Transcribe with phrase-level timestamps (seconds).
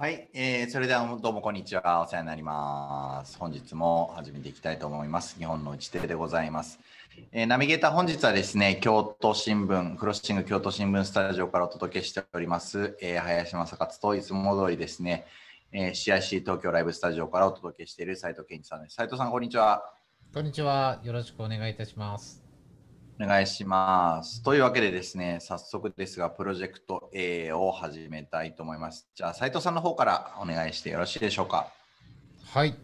[0.00, 2.02] はい、えー、それではどうもこんにちは。
[2.02, 3.36] お世話になります。
[3.36, 5.36] 本日も始めていきたいと思います。
[5.36, 6.78] 日本の打ち手でございます。
[7.32, 15.26] えー、ナビゲーター本日はですね、京都新聞、クロッシング京都新聞スタジオからお届けしております、えー、林正勝といつも通りですね、
[15.72, 18.94] えー、CIC 東京ライブスタジオからお届けしている斉藤健一さんです。
[18.94, 19.82] 斉藤さん、こんにちは。
[20.32, 21.00] こんにちは。
[21.02, 22.47] よろしくお願いいたします。
[23.20, 24.44] お願いします。
[24.44, 29.08] というわけでですね、早速ですが、プロジェクト A を始めたいと思います。
[29.16, 31.72] じゃあ、斉藤さんの方からお願いしてよろしいでしょうか。
[32.44, 32.76] はい。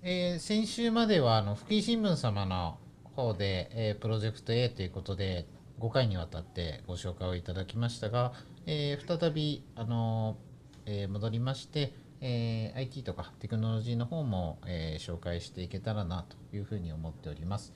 [0.00, 2.78] えー、先週までは、あの、福井新聞様の
[3.14, 5.46] 方で、えー、プロジェクト A ということで、
[5.80, 8.32] 5回にわたってご紹介をいただきましたが、
[8.64, 10.38] えー、再び、あの
[10.86, 17.74] え戻りまして、え IT とかテクノロジーの方も、え紹介していけたらなというふうに思っております。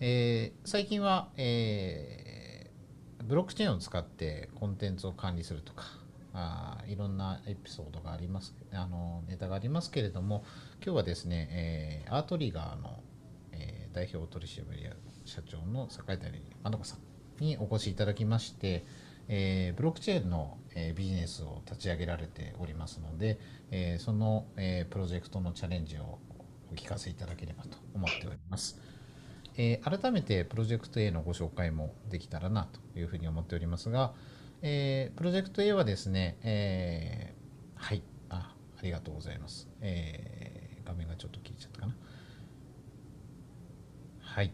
[0.00, 5.86] えー、最近は、えー、ブロックチェーンを使ってコンテンツを管理するとか
[6.32, 10.44] あいろんなエピソードがありますあのネタがありますけれども
[10.84, 11.48] 今日はですね、
[12.06, 13.02] えー、アートリガーの、
[13.50, 16.96] えー、代表取締役社長の坂井谷まどかさ
[17.40, 18.84] んにお越しいただきまして、
[19.26, 23.40] えー、ブロックチェーンの、えー、ビジネスを立ち上げられておりますので、
[23.72, 26.20] えー、その、えー、プロジェクトのチャレンジを
[26.70, 28.80] お聞かせいただければと思っております。
[29.58, 34.14] えー、改めてプロジェクト A のご紹介もできたらなというふうに思っておりますが、
[34.62, 40.80] えー、プロジェクト A はですね、えー、はいあ、ありがとうございます、え。
[40.86, 41.94] 画面がちょっと切れちゃったかな。
[44.20, 44.52] はい。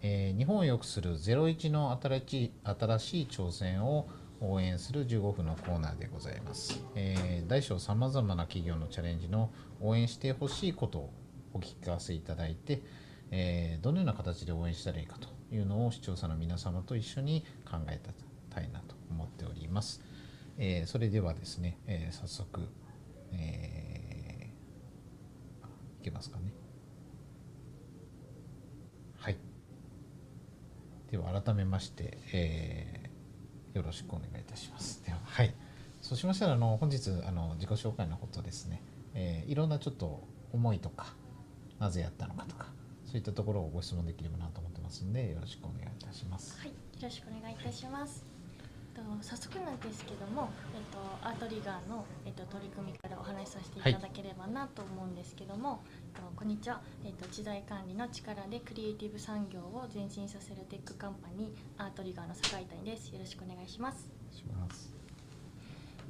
[0.00, 4.08] えー、日本を良くする01の新しい新しい挑戦を
[4.40, 6.82] 応援する15分のコーナーでございます。
[6.94, 9.50] えー、大小さまざまな企業のチャレンジの
[9.80, 11.12] 応援してほしいことを
[11.52, 12.82] お聞かせいただいて、
[13.30, 18.00] えー、どのような形で応援したらいいかというのを視聴者の皆様と一緒に考え
[18.50, 20.02] たいなと思っております。
[20.56, 22.68] えー、それではですね、えー、早速、
[23.32, 26.52] えー、いけますかね。
[29.18, 29.36] はい。
[31.10, 35.02] では改めまして、えー、よろしくお願いいたします。
[35.04, 35.54] では、はい。
[36.00, 38.82] そうしましたら、あの本日あの自己紹介のことですね、
[39.14, 41.14] えー、いろんなちょっと思いとか、
[41.78, 42.66] なぜやったのかとか、
[43.08, 46.60] そういったところをご質問できればなと思ってますのでよろしくお願いいたします。
[46.60, 48.22] はい、よろしくお願いいたします。
[48.94, 55.78] と早速なんですけども、えっと、アートリガーの、えっと、取り組みからお話しさせていただければなと思うんですけども、はい、
[56.16, 63.08] えっと、こんにちは、えっと、知財管理の力でクリエイティブ産業を前進させるテックカンパニーアートリガーの酒井谷です。
[63.08, 64.10] よろしくお願いします。
[64.30, 64.92] します。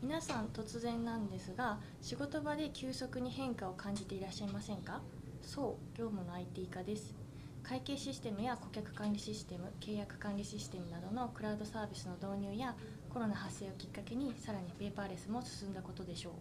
[0.03, 5.01] 皆さん突然なんですが仕事場で急速に変化を感じていらっしゃいませんか？
[5.49, 7.15] そう業務の IT 化です。
[7.63, 12.77] 会計システムや顧客管理システム契約管理システムなどのクラウドサービスの導入や
[13.09, 16.33] コロナ発生をきっかけにさらにペーパーレスも進んだことでしょう。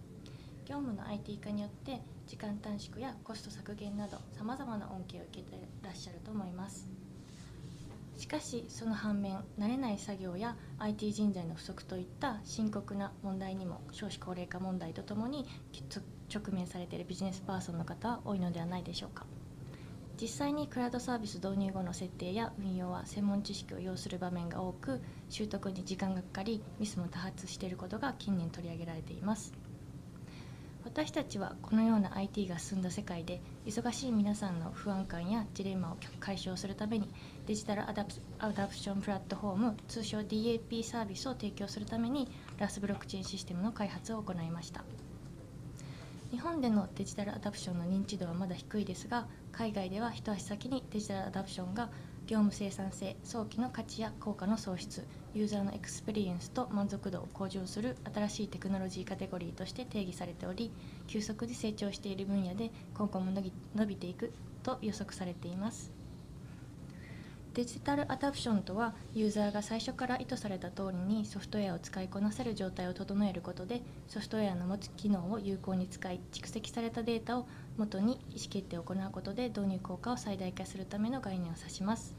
[0.66, 6.89] 業務の IT 化によって時間短縮やコスト削減などさまざまな恩恵を受けてらっしゃると思います。
[8.18, 15.45] しかしその反面慣れない作業や IT 人材の不足といった深刻な問題にも少子高齢化問題とともに
[16.34, 19.26] 直面されているビジネスパーソンの方は多いのではないでしょうか。
[20.20, 25.00] 実際にクラウドサービス導入後の設定や運用は専門知識を要する場面が多く
[25.30, 29.54] 習得に時間がかかりミスも多発していることが近年取り上げられています。
[30.84, 37.14] 私たちはこのような IT が進んだ世界で忙しい皆さんの不安感やジレンマを解消するために
[37.46, 38.14] デジタルアダプ
[38.74, 44.84] ションプラットフォーム通称 DAP サービスを提供するためにラスブロックチェーンシステムの開発を行いました。
[46.32, 51.90] 日本での digital adoption の認知度はまだ低いですが海外では一足先に digital adoption が
[52.25, 60.69] 業務生産性早期の価値や効果の創出ユーザーのエクスペリエンスと満足度を向上する新しいテクノロジーカテゴリーとして定義されており
[61.07, 65.97] 急速に成長している分野で今後も伸びていくと予測されています。
[67.57, 82.15] digital adoption とはユーザーが最初から意図された通りにソフトウェアを使いこなせる状態を整えることでソフトウェアの持つ機能を有効に使い蓄積されたデータを元に意思決定を行うことで導入効果を最大化するための概念を指します。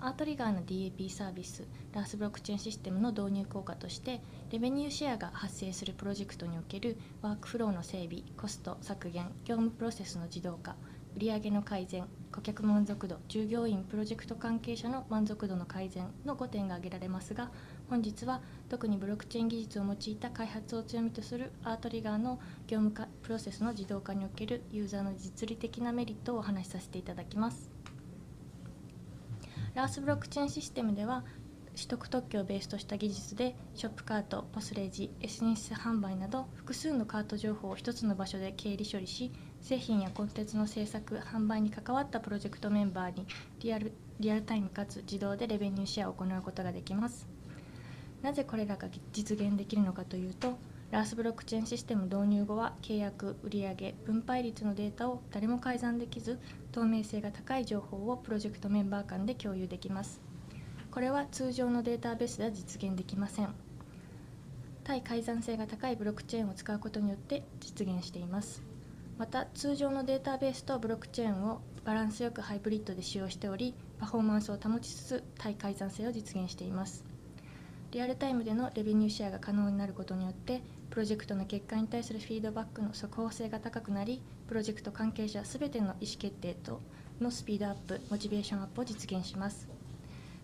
[0.00, 4.20] アートリガーの DAP サービスラースブロックチェーンシステムの導入効果として
[4.52, 10.76] レベニューシェアが発生するプロジェクトにおけるワークフローの整備コスト削減業務プロセスの自動化
[11.16, 12.04] 売上の改善
[12.38, 17.50] 顧客満足度従業員プロジェクト関係者の満足度の改善の5点が挙げられますが
[17.90, 22.38] 本日は特にブロックチェーン技術を用いた開発を強みとするアートリガーの
[22.68, 27.72] 業務化プロセスの自動化におけるユーザーの実利的なメリットをお話しさせていただきます。
[29.74, 31.24] ラースブロックチェーンシステムでは
[31.74, 39.30] 取得特許をベースとした技術でショップカートポスレージエスニス販売など複数のカート情報を一つの場所で経理処理し
[39.60, 43.26] 製品やコンテンツの制作販売に関わったプロジェクトメンバーに
[43.60, 47.28] リアルリアルタイムかつ自動でレベニューシェアを行うことができます。
[48.22, 50.58] なぜこれらが実現できるのかというと
[50.90, 56.40] ラースブロックチェーンシステム導入後は契約売上分配率のデータを誰も改ざんできず
[56.72, 60.20] 透明性が高い情報をプロジェクトメンバー間で共有できます。
[60.90, 63.54] これは通常のデータベースでは実現できません。
[64.82, 68.67] 対改ざん性が高いブロックチェーンを使うことによって実現しています。
[69.18, 77.04] また通常のデータベースとブロックチェーンをバランスよくハイブリッドで使用しておりパフォーマンスを保ちつつ対改ざん性を実現しています。
[77.90, 86.80] リアルタイムでのレベニューシェアが可能になることによってプロジェクトの結果に対するフィードバックの速報性が高くなりプロジェクト関係者全ての意思決定と
[87.20, 89.77] のスピードアップモチベーションアップを実現します。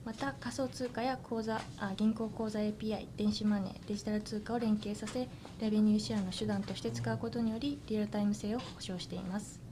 [0.04, 5.28] また仮想通貨や口座あ銀行口座 API 電子マネーデジタル通貨を連携させ
[5.60, 9.64] レベニューシェアの手段として使うことによりリアルタイム性を保証しています。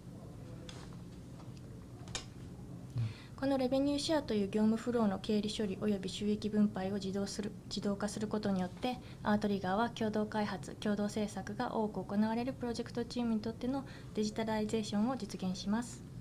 [3.43, 13.84] このレベニューシェアという業務フローの経理処理及び収益分配を自動する自動化することによってアートリガーは共同開発共同制作が多く行われるプロジェクトチームにとっての
[14.14, 16.12] デジタライゼーションを実現します。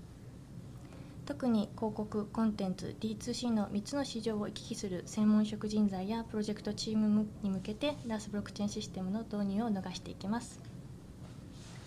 [1.24, 10.60] 特に広告コンテンツ D2C の3つの市場を行き来する専門職人材やプロジェクトチームに向けてラースブロックチェーンシステムの導入を促していきます。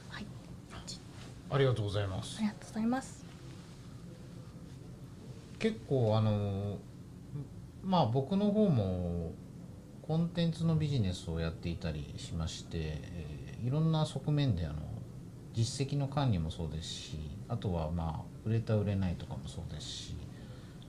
[0.09, 0.25] はい。
[1.49, 2.37] ありがとうございます。
[2.39, 3.25] ありがとうございます。
[5.59, 6.77] 結構あの
[7.83, 9.33] まあ僕の方も
[10.01, 14.75] コンテンツのビジネスをやっていたりしまして、えーいろんな側面であの
[15.53, 20.15] 実績の管理もそうですしあとはまあ売れた売れないとかもそうですし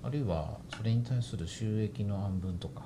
[0.02, 2.84] あるいはそれに対する収益の案分とか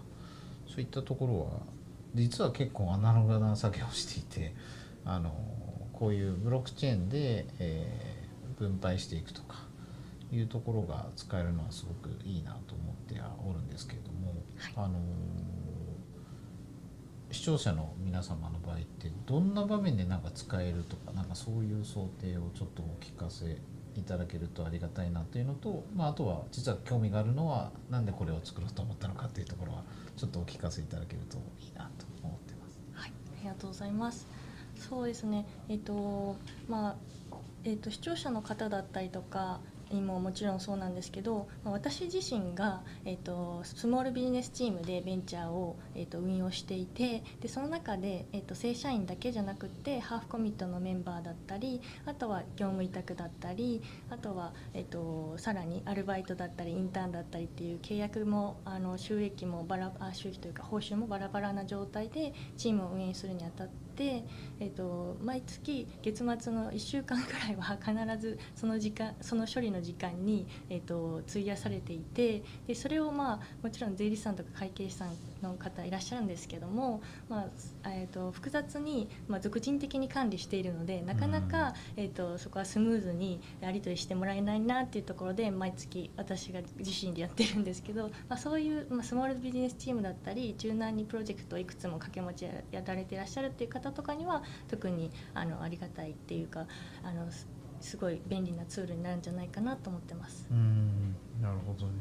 [0.67, 1.67] そういったところは
[2.15, 4.55] 実は結構アナログな作業をしていて
[5.05, 5.33] あの
[5.93, 8.21] こういうブロックチェーンで、えー
[8.61, 9.57] 分配していくとか
[10.31, 14.35] いうところが使えるのはすごくいいなと思ってはおるんですけれども、
[14.77, 15.01] あの
[17.33, 23.57] 視聴者の皆様の場合ってどんな場面でなんか使えるとかなんかそういう想定をちょっとお聞かせ
[23.97, 29.85] いただけるとありがたいなというのと、まあ、あとは実は興味があるのはなんでこれを作ろうと思ったのかっていうところは
[30.17, 32.81] ちょっとお聞かせいただけるといいなと思ってます。
[32.95, 34.27] はい、ありがとうございます。
[34.77, 35.47] そうですね。
[35.69, 36.37] えっ、と
[36.69, 36.97] まあ
[37.65, 39.61] えっ、と視聴者の方だったりとか
[39.91, 77.49] にももちろんそうなんですけど、私自身が、えっとスモールビジネスチームでベンチャーを、えっと運用していてでその中で、えっと正社員だけじゃなくてハーフコミットのメンバーだったりあとは業務委託だったりあとは、えっとさらにアルバイトだったりインターンだったりっていう契約もあの収益もバラあ収益というか報酬もバラバラな状態でチームを運営するにあたって、えっと毎月月末の1週間くらいは 必ずその時間その処理の時間に、えっと費やされていてでそれをまあもちろん税理士さんとか会計士さんの方いらっしゃるんですけども、ま
[77.83, 96.67] あえっと複雑に、まあ、俗人的に管理しているのでなかなか、えっとそこはスムーズにやり取りしてもらえないなっていうところで毎月私が自身でやってるんですけど、まあ、そういう、まあ、スモールビジネスチームだったり柔軟にプロジェクトをいくつも掛け持ちややられていらっしゃるっていう方とかには特にあのありがたいっていうか
[97.03, 97.47] あのす
[97.81, 100.47] すごい便利なツールになるんじゃないかなと思ってます。
[100.51, 101.17] うん。
[101.41, 101.93] なるほどね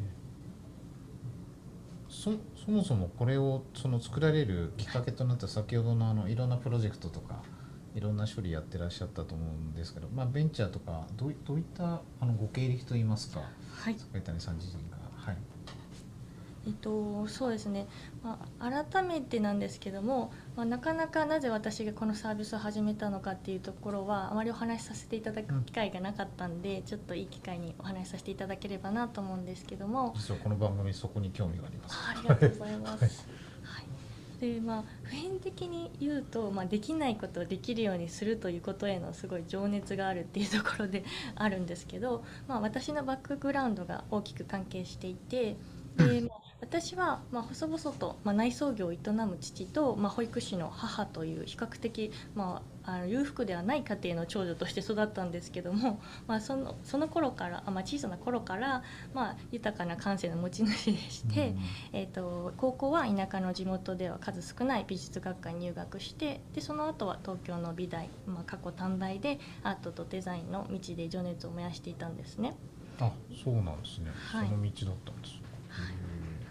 [2.20, 2.34] そ
[2.66, 7.42] そもそもこれをその作られるきっかけとなった先ほどのあのいろんなプロジェクトとか
[7.96, 13.96] いろんな処理やってらっしゃったと思うんですけど、まあ、ベンチャーとかどういどういったあのご経歴といいますかはい。
[13.98, 14.98] 坂谷さん自身が。
[15.16, 15.38] はい
[16.70, 17.88] えっと、そうですね、
[18.24, 30.14] まあ、改めてなんですけども、まあ、なかなかなぜ私がこのサービスを始めたのかっていうところはあまりお話しさせていただく機会がなかったんで、ちょっといい機会にお話しさせていただければなと思うんですけども。
[30.16, 31.98] 実はこの番組そこに興味があります。
[31.98, 33.28] あありがとうございます。
[33.64, 33.86] はい、
[34.40, 41.04] でまあ普遍的に言うと、まあ、できないことをできるようにするということへのすごい情熱があるっていうところで
[41.36, 45.56] あるんですけど、まあ、私のバックグラウンドが大きく関係していて
[45.98, 61.56] で、まあ、私は、まあ、細々と、まあ、内装業を営む父と、まあ、保育士の母という比較的、まあ、あの裕福ではない家庭の長女として育ったんですけども、 まあ、そのその頃からあ、まあ、小さな頃から、まあ、豊かな感性の持ち主でして、
[61.94, 72.56] えーと、高校は田舎の地元では数少ない美術学科に入学してでその後は東京の美大、まあ、過去短大でアートとデザインの道で情熱を燃やしていたんですね。
[73.00, 73.14] あ
[73.44, 75.39] そうなんですね、はい、その道だったんです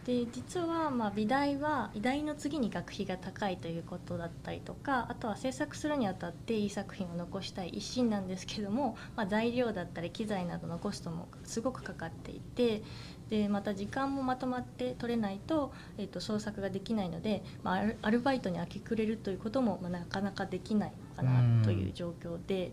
[0.09, 12.83] で実はまあ美大は美大の次に学費が高いということだったりとかあとは制作するにあたっていい作品を残したい一心なんですけども、まあ、材料だったり機材などのコストもすごくかかっていて
[13.29, 22.73] でまた時間もまとまって取れないと,、えー、と創作ができないので、まあ、アルバイトに明け暮れるということも、まあ、なかなかできないかなという状況で。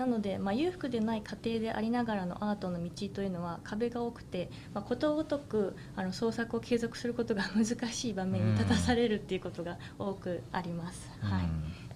[0.00, 11.10] なので、まあ、裕福でない家庭でありながらのアートの道というのは壁が多くて、まあ、ことごとくあの創作を継続することが難しい場面に立たされるっていうことが多くあります。
[11.20, 11.42] はい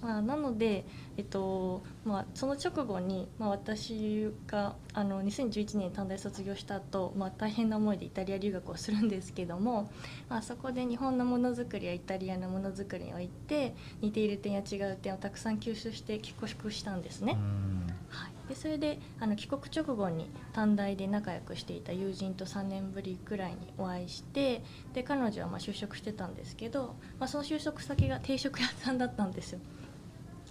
[0.05, 0.85] まあ、なので、
[1.17, 9.91] えっとまあ、その直後に、まあ、私があの2011年短大卒業した後、まあ大変な思いでイタリア留学をするんですけども、
[10.29, 17.39] まあ、そこで日本のものづくりやイタリアのものづくりにおいて似ている点や違う点をたくさん吸収して帰国したんですね。
[18.11, 29.61] はい、でそれであの帰国直後に短大で仲良くしていた友人と3年ぶりくらいにお会いしてで彼女はまあ就職してたんですけど、まあ、その就職先が定食屋さんだったんですよ。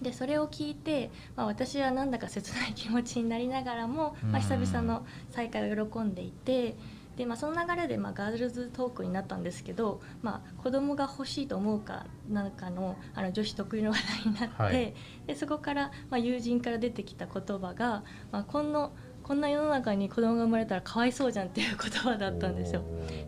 [0.04, 6.76] でそれを聞いて、まあ、私はなんだか切ない気持ちになりながらも、まあ、久々の再会を喜んでいて。
[7.16, 14.94] でまあ、その流れでまあガールズトークになったんですけど、まあ、子供が欲しいと思うかなんかのあの女子得意の話題になって、はい、
[15.28, 18.90] でそこからまあ友人から出てきた言葉が、まあ、この
[19.24, 22.82] こんな世の中に子供が生まれたらかわいそうじゃんっていう言葉だったんですよ。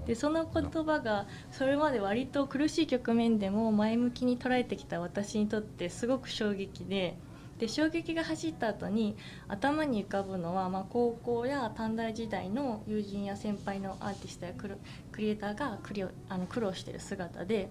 [0.06, 7.16] でその言葉がそれまで割と苦しい局面でも前向きに捉えてきた私にとってすごく衝撃で。
[7.58, 9.16] で衝撃が走った後に
[9.48, 14.76] 頭に浮かぶのは、まあ、高校や短大時代の友人や先輩のアーティストやク
[15.22, 17.70] リエイターがクリあの苦労している姿で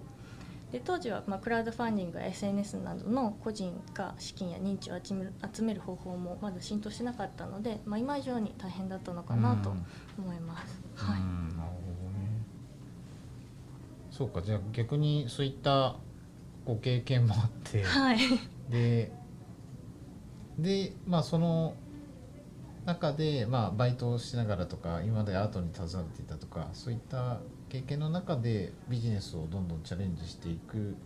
[0.76, 9.72] で当時は、まあ、クラウドファンディングや SNS などの個人が資金や認知を集める集める方法もまだ浸透してなかったので、まあ、今以上に大変だったのかなと
[10.18, 10.78] 思います。
[10.94, 12.44] はい、なるほどね。
[14.10, 15.96] そうかじゃあ逆にそういった
[16.66, 18.18] ご経験もあって、はい、
[18.68, 19.12] で
[20.58, 21.74] でまあその
[22.84, 27.40] 中で、まあ、バイトをしながらとか今までアートに携わっていたとかそういった
[27.76, 30.96] 経験の中でビジネスをどんどんチャレンジしていく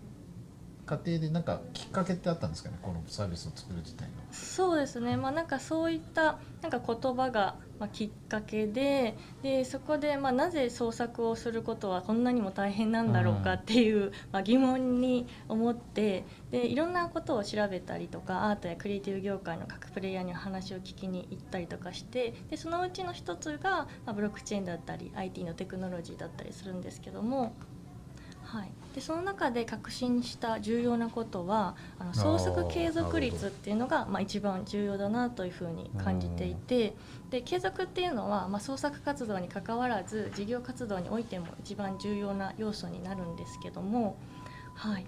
[0.91, 2.77] 過程でなんかきっかけってあったんですかね？
[2.83, 4.09] このサービスを作る自体の。
[4.33, 27.55] そうですね、まあ、なんかそういったなんか言葉がまあ、きっかけででそこで、まあ、なぜ創作をすることはこんなにも大変なんだろうかっていう、まあ、疑問に思ってでいろんなことを調べたりとかアートやクリエイティブ業界の各プレイヤーに話を聞きに行ったりとかしてでそのうちの一つが、まあ、ブロックチェーンだったり IT のテクノロジーだったりするんですけども。
[28.43, 36.95] はい、でその中で確信した重要なことはあの創作継続率っていうのがまあ、一番重要だなというふうに感じていて
[37.31, 44.17] で継続っていうのは、まあ、創作活動にかかわらず事業活動においても一番重要な要素になるんですけども、
[44.75, 45.07] はい、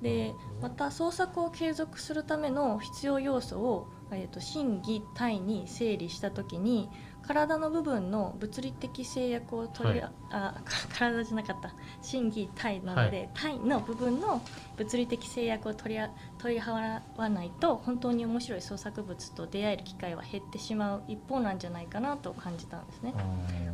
[0.00, 0.32] で
[0.62, 6.88] また創作を継続するための必要要素を、えーと、心技体に整理した時に
[7.28, 10.54] 体の部分の物理的制約を取り、はい、あ
[10.98, 11.74] 体じゃなかった。
[12.00, 14.40] 心技体なので、はい、体の部分の
[14.78, 16.00] 物理的制約を取り
[16.38, 23.12] 取り払わないと本当に面白い創作物と出会える機会は減ってしまう一方なんじゃないかなと感じたんですね。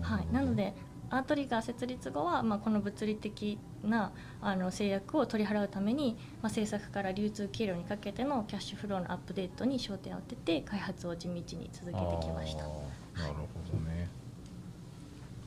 [0.02, 0.74] はい、なので
[1.10, 12.64] アートリガー設立後は、まあ、この物理的なあの制約を取り払うために、まあ、制作から流通経路にかけてのキャッシュフローのアップデートに焦点を当てて開発を地道に続けてきました。
[13.14, 13.40] なるほ
[13.72, 14.08] どね。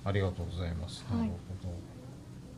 [0.03, 1.05] ありがとうございます。
[1.11, 1.97] なるほど。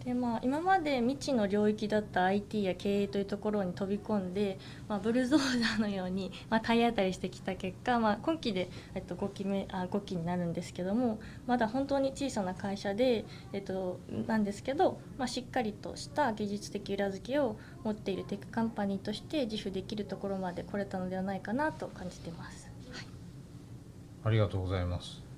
[0.05, 22.58] でまあ、今まで未知の領域だった IT や経営というところに飛び込んで、まあ、ブルゾーザーのように、まあ、体当たりしてきた結果、まあ、今期で、えっと、5, 期目あ5期になるんですけどもまだ本当に小さな会社で、えっと、なんですけど、まあ、しっかりとした技術的裏付けを持っているテックカンパニーとして自負できるところまで来れたのではないかなと感じてます。
[24.23, 25.29] はい、ありがとうございます。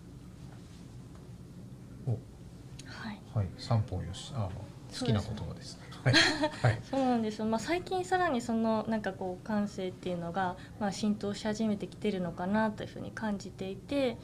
[3.33, 4.49] はい、三方よし、あ
[4.99, 5.79] 好きな言葉です。
[6.03, 6.13] はい、
[6.61, 7.45] はい、 そうなんですよ。
[7.45, 14.17] まあ最近さらにそのなんかこう感性っていうのがまあ浸透し始めてきてるのかなというふうに感じていて。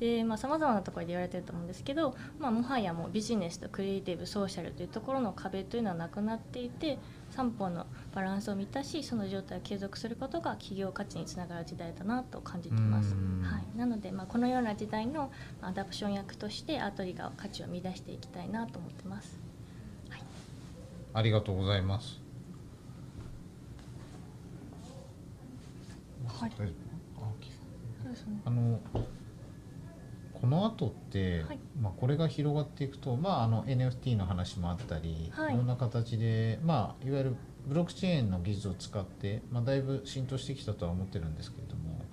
[0.00, 6.98] でさまざ、まなところで言われてると思うんですけど、まあ、もはやもうビジネスとクリエイティブソーシャルというところの壁というのはなくなっていて
[7.34, 19.38] 三方のバランスを満たしその状態を継続することが企業価値につながる時代だなと感じています、はい、なので、まあ、このような時代のアダプション役としてアートリガー価値を見出していきたいなと思ってます、
[20.10, 20.22] はい、
[21.14, 22.20] ありがとうございます。
[26.26, 26.52] はい、
[28.44, 28.80] あの
[30.42, 37.36] この後って、はい、まあ、これが広がっていくと、まあ、あの NFT の話もあったり、はい、いろんな形で、まあ、いわゆる
[37.68, 42.04] ブロックチェーンの技術を使って、まあ、だいぶ浸透してきたとは思ってるんですけれども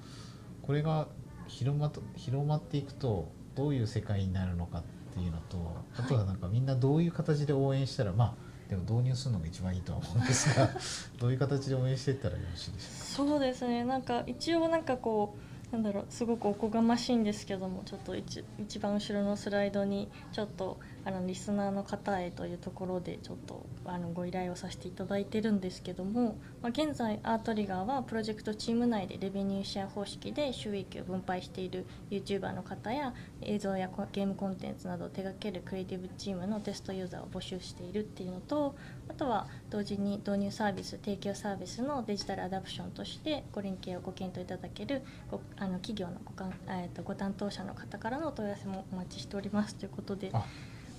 [0.61, 1.07] これが
[1.47, 4.83] 広ま広まっていくとどういう世界になるのかっ
[5.15, 10.69] ていうのとあとはなんかみんなどういう形で応援したら、まあでも導入するのが一番いいとは思うんですが
[11.19, 13.31] どういう形で応援していったらよろしいでしょうか？
[13.31, 13.83] そうですね。
[13.83, 38.75] なんか一応なんかこうなんだろうすごくおこがましいんですけどもちょっと一一番後ろのスライドにちょっとあのリスナーの方へというところでちょっとあのご依頼をさせていただいてるんですけども、まあ、現在アートリガーはプロジェクトチーム内でレベニューシェア方式で収益を分配している YouTuber の方や映像やゲームコンテンツなどを手掛けるクリエイティブチームのテストユーザーを募集しているっていうのと
[39.07, 45.01] あとは同時に導入サービス提供サービスのデジタルアダプションとしてご連携をご検討いただける
[45.31, 50.31] ごあの企業のごかん、えー、とご担当者の方からのお問い合わせもお待ちしておりますということで。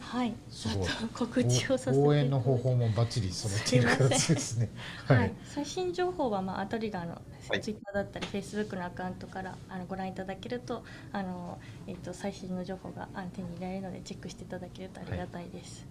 [0.00, 4.70] はい、ちょっと告知をさせて応援の方法もバッチリ揃っている形ですね。
[5.06, 7.20] はい、はい、最新情報はまあアトリガーの
[7.60, 15.86] ツイッターだったり、フェイスブックのアカウントからあのご覧いただけるとあのえっ、と最新の情報が手に入れられるのでチェックしていただけるとありがたいです。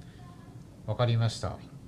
[0.86, 1.79] わ、はい、かりました。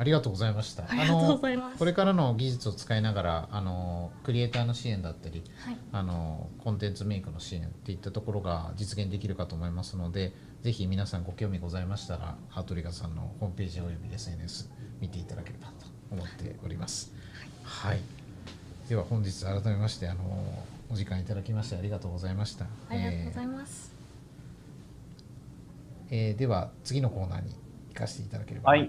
[0.00, 0.84] ありがとうございました。
[0.84, 1.78] ありがとうございます。
[1.78, 14.70] これからの技術を使いながら、あのクリエイターの支援だったり、はい、あのコンテンツメイクの支援っていったところが実現できるかと思いますので、ぜひ皆さんご興味ございましたら、ハートリガさんのホームページおよび SNS
[15.02, 15.74] 見ていただければと
[16.10, 17.12] 思っております。
[17.62, 18.00] はい。
[18.88, 22.64] では本日改めましてあのお時間いただきましてありがとうございました。
[22.88, 23.92] ありがとうございます。
[26.08, 27.54] えー、えー、では次のコーナーに
[27.90, 28.70] 行かせていただければ。
[28.70, 28.88] はい。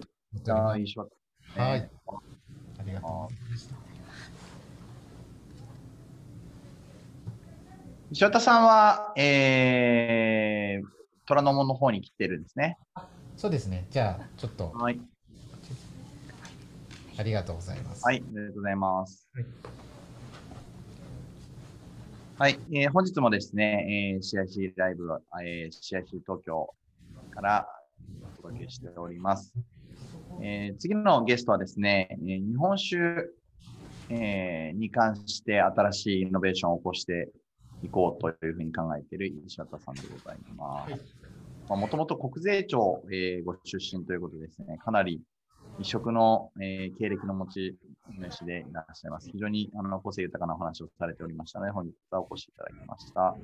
[1.56, 1.90] はい。
[2.80, 3.76] ありがとうございました。
[8.12, 10.88] 石渡さんは、えー、
[11.26, 12.78] 虎ノ門の方に来てるんですね。
[13.38, 13.88] そうですね。
[13.90, 14.72] じゃあ、ちょっと。
[14.72, 15.00] はい。
[17.18, 18.04] ありがとうございます。
[18.04, 19.30] はい、ありがとうございます。
[19.34, 19.46] はい、
[22.38, 25.08] はい、えー、本日もですね、えー、CIC ライブ、
[25.44, 26.74] えー、CIC 東京
[27.34, 27.68] から
[28.40, 29.54] お届けしております。
[30.44, 32.98] えー、次のゲストはですね、日本酒、
[34.10, 37.30] えー、に関して新しいイノベーションを起こして
[37.84, 41.16] いこうというふうに考えている石渡さんでございます。
[41.70, 45.22] もともと国税庁、えー、ご出身ということですね、かなり
[45.80, 47.76] 異色の、えー、経歴の持ち
[48.20, 49.30] 主でいらっしゃいます。
[49.32, 53.36] 非常にあの個性豊かなお話をされておりましたので、本日はお越しいただきました。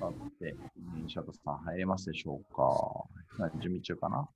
[0.00, 0.56] さて、
[1.06, 4.28] 石渡さん入れますでしょうか準備中かな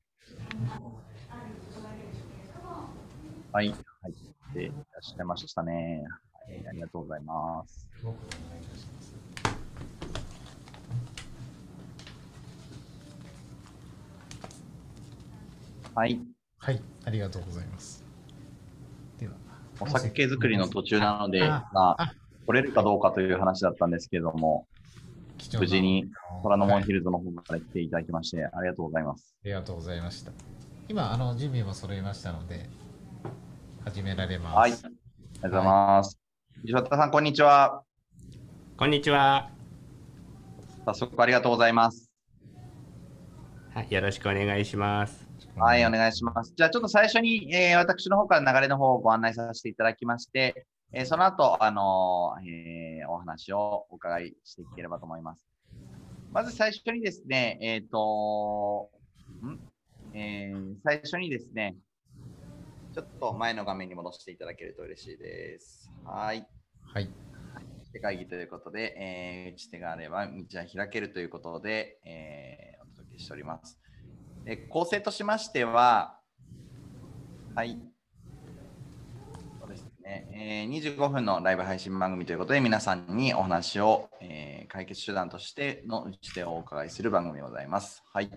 [3.53, 6.05] はい、入っていらっしゃいましたね。
[6.47, 7.89] はい、ありがとうございます。
[15.95, 16.21] はい。
[16.59, 18.05] はい、ありがとうございます。
[19.19, 19.35] では、
[19.81, 22.13] お酒作りの途中なので、あまあ、
[22.45, 24.67] 取れるかどうかという話だったんですけれども、
[25.59, 26.11] 無事に
[26.47, 29.35] 虎ノ門ヒルズの方から来ていただきまして、ありがとうございます。
[29.43, 30.31] ありがとうございました。
[30.89, 32.69] 今、あの準備も揃いましたので、
[33.85, 34.57] 始められます。
[34.57, 34.73] はい。
[34.73, 36.21] ありがとうございます。
[36.63, 37.83] 石渡さん、こんにちは。
[38.77, 39.51] こんにちは。
[40.85, 42.13] 早速ありがとうございます。
[43.75, 45.29] はい、よろしくお願いします。
[45.57, 46.55] はい、お願いします。
[46.57, 55.56] じゃあ、ちょっと最初に、えー、私の方から流れの方をご案内させていただきまして、えー、その後、あのえー、お話をお伺いしていければと思います。
[56.33, 58.91] まず最初にですね、えっ、ー、と、
[59.43, 59.59] ん？
[60.15, 61.77] えー、最初にですね、
[62.95, 65.91] ちょっと前の画面に戻していただけると嬉しいです。
[66.05, 66.47] はい。
[66.83, 67.11] はい。
[68.01, 73.79] 会議ということで、えー、打ち手があれば道は開けるということで、えー、お届けしております。
[74.47, 76.21] え構成としましては、
[77.55, 77.79] はい。
[80.07, 88.05] そうですね、えー、25分のライブ配信番組ということで、皆さんにお話を、えー、解決手段としての打ち手をお伺いする番組でございます。
[88.13, 88.31] はい。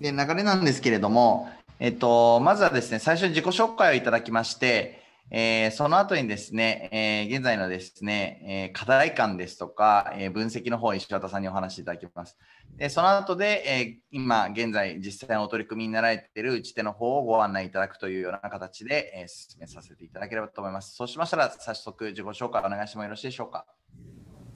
[0.00, 12.38] で、流れなんですけれども、えっと、まずはですね、最初に自己紹介をいただきまして、えー、その後にですね、えー、現在のですね、えー、課題感ですとか、え分析の方、石渡さんにお話しいただきます。
[12.76, 20.94] でその後で、え今現在実際のお取り組みになられている打ち手の方をご案内いただくというような形で、え進めさせていただければと思います。
[20.94, 23.66] そうしましたら、早速自己紹介お願いしてもよろしいでしょうか？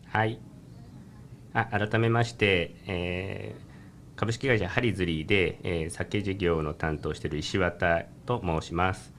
[0.06, 0.40] はい。
[1.52, 3.54] あ改めまして、え
[4.16, 9.12] 株式会社ハリズリーで、え酒事業の担当している石渡と申します。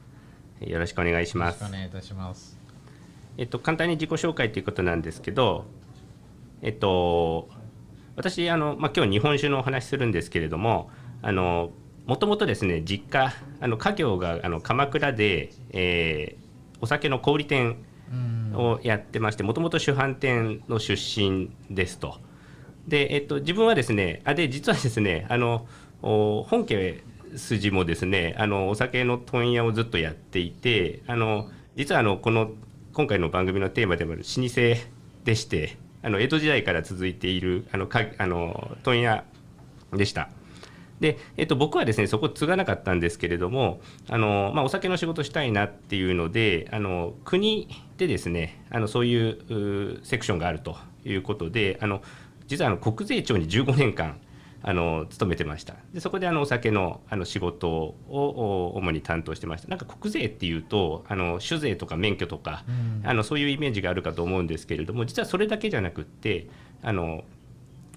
[0.67, 1.63] よろしくお願いします。
[1.63, 2.57] お願いいたします。
[3.37, 5.65] えっと簡単に自己紹介ということなんですけど、
[6.61, 7.49] えっと
[8.15, 10.89] 私あのまあ今日日本酒のお話するんですけれども、
[11.21, 11.71] あの
[12.05, 17.77] もともとですね実家あの家業があの鎌倉で、えー、お酒の小売店
[18.53, 22.17] をやってましてもともと主販店の出身ですと。
[22.87, 25.65] で、えっと、自分はですねあで実はですねあの
[26.01, 27.01] 本家
[27.35, 32.51] 筋もですねあのお酒の問屋をずっとやっていてあの実はあのこの
[32.93, 34.51] 今回の番組のテーマでもある老舗
[35.23, 39.23] でしてあの江戸時代から続いているあのかあの問屋
[39.93, 40.29] でした。
[40.99, 47.67] で、えっと、僕はですねそこ継がなかったんですけれどもあの、まあ、お酒の仕事したいなっていうのであの国
[47.97, 52.01] でですねあのそういうセクションがあるということであの
[52.47, 54.17] 実はあの国税庁に15年間
[54.65, 55.75] あの勤めてました。
[55.93, 59.67] でそこであのお酒のあの仕事を主に担当してました。
[59.67, 62.71] なんか国税っていうとあの酒税とか免許とか、う
[63.05, 66.47] ん、あのそういうイメージがあるかと思うんですけれども実はそれだけじゃなくって
[66.81, 67.25] あの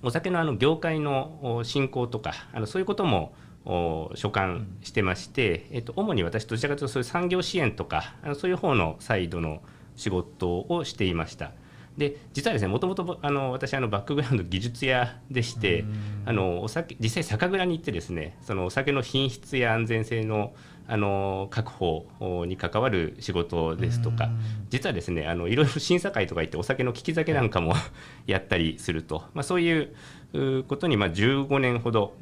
[0.02, 3.32] お酒のあの業界の振興とかあのそういうことも
[3.64, 9.62] 所管してまして、えっと、主に私どちらかというとそういう産業支援とかあのそういう方のサイドの
[9.96, 11.52] 仕事をしていました。
[11.96, 15.84] で実はですねもともとあの私あのバックグラウンド技術屋でして
[16.24, 20.54] あのお酒実際酒蔵に行ってですねそのお酒の品質や安全性の
[20.88, 22.06] あの確保
[22.46, 24.30] に関わる仕事ですとか
[24.70, 27.74] 実はですねあのいろいろ審査会とか行ってお酒の利き酒なんかも
[28.26, 32.14] やったりすると、まあ、そういうことにまあ15年ほど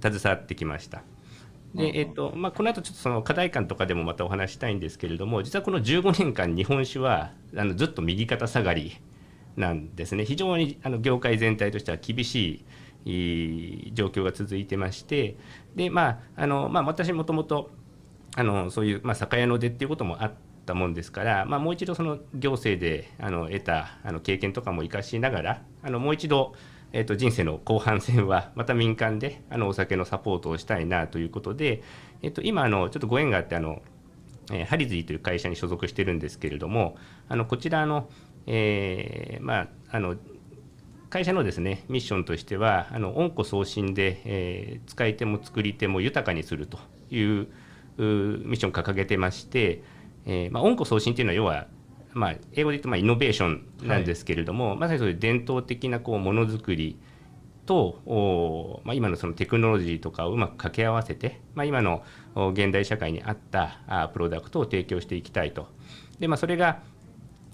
[0.00, 1.02] 携わってきました。
[1.74, 8.98] でえっとまあ、この後ちょっとその課題感とかでもまたお話したいんですけれども実はこの15年間日本酒はあのずっと右肩下がり
[9.56, 10.24] なんですね。
[10.24, 12.64] 非常にあの業界全体としては厳し
[13.04, 15.36] い状況が続いてまして
[15.74, 17.70] で、まああのまあ、私もともと
[18.70, 20.32] そういう、まあ、酒屋の出っていうこともあっ
[20.64, 26.54] たもんですから、まあ、もう一度その行政であの得たあの経験とかも生かしながらあのもう一度
[26.92, 31.82] えーと、人生の後半戦はまた民間であのお酒のサポートをしたいなということで、
[32.22, 33.82] えーと、今あのちょっとご縁があってあの、
[34.50, 36.96] えー、ハリズリという会社に所属してるんですけれども
[37.28, 38.08] あのこちらの,、
[38.46, 40.16] えー、まあ、あの
[41.08, 46.78] 会社のですねミッションとしてはあの温故送信で、えー、使い手も作り手も豊かにすると
[47.10, 47.48] いう
[47.98, 49.82] ミッションを掲げてまして、
[50.24, 51.66] えーまあ、温故送信というのは要は
[52.14, 56.98] まあ、英語で言うとまあイノベーションなんですけれども、はい、まさにそういう伝統的なこうものづくり
[57.66, 62.02] とお、まあ、今のそのテクノロジーとかをうまく掛け合わせて、まあ、今の
[62.34, 65.68] 現代社会に合ったあプロダクトを提供していきたいと。
[66.18, 66.82] でまあ、それが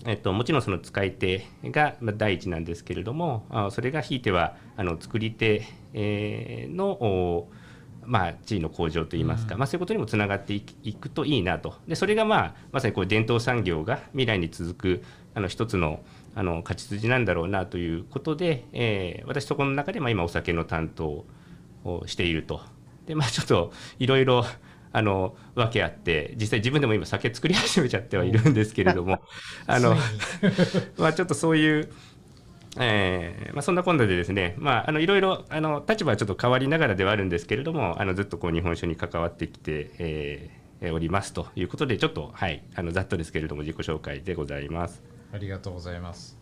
[0.05, 7.49] えっと、もちろんその使い手が第一なんですけれどもそれがひいてはあの作り手、えー、の
[8.09, 10.63] まあ、地位の向上といいますか、うん、まあ、そういうことにもつながってい
[10.95, 11.75] くといいなと。
[11.87, 15.03] でそれが、まあ、まさにこう伝統産業が未来に続く
[15.35, 16.01] あの一つの
[16.35, 21.27] あの勝ち筋なんだろうなということで、えー、私そこの中で、まあ、今お酒の担当
[21.85, 22.61] をしていると。
[23.07, 24.45] で、まあ、ちょっといろいろ
[24.93, 29.21] あの訳あって実際自分でも今酒作り始めちゃってはいるんですけれども
[29.67, 29.97] あの
[30.97, 31.91] まあちょっとそういう
[32.81, 45.03] えーまあ、そんなこんなでですね、まあ、あのいろいろあの立場はちょっと変わりながらではあるんですけれどもあのずっとこう日本酒に関わってきて、えー、おりますということでちょっと、はい、あのざっとですけれども自己紹介でございます。
[45.33, 46.39] ありがとうございます。